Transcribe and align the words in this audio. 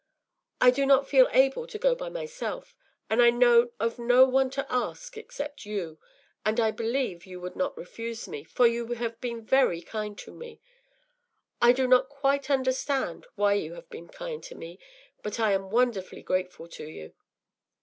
I 0.59 0.71
do 0.71 0.87
not 0.87 1.07
feel 1.07 1.29
able 1.31 1.67
to 1.67 1.77
go 1.77 1.93
by 1.93 2.09
myself, 2.09 2.75
and 3.07 3.21
I 3.21 3.29
know 3.29 3.69
of 3.79 3.99
no 3.99 4.25
one 4.25 4.49
to 4.49 4.65
ask 4.67 5.15
except 5.15 5.63
you; 5.63 5.99
and 6.43 6.59
I 6.59 6.71
believed 6.71 7.27
you 7.27 7.39
would 7.39 7.55
not 7.55 7.77
refuse 7.77 8.27
me, 8.27 8.43
for 8.43 8.65
you 8.65 8.87
have 8.93 9.21
been 9.21 9.45
very 9.45 9.79
kind 9.79 10.17
to 10.17 10.33
me. 10.33 10.59
I 11.61 11.71
do 11.71 11.85
not 11.87 12.09
quite 12.09 12.49
understand 12.49 13.27
why 13.35 13.53
you 13.53 13.75
have 13.75 13.91
been 13.91 14.07
kind 14.07 14.41
to 14.45 14.55
me, 14.55 14.79
but 15.21 15.39
I 15.39 15.51
am 15.51 15.69
wonderfully 15.69 16.23
grateful 16.23 16.67
to 16.69 16.85
you. 16.89 17.13